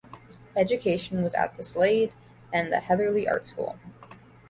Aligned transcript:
Education 0.55 1.21
was 1.21 1.35
at 1.35 1.55
the 1.57 1.61
Slade 1.61 2.11
and 2.51 2.71
the 2.73 2.77
Heatherley 2.79 3.29
Art 3.29 3.45
School. 3.45 3.77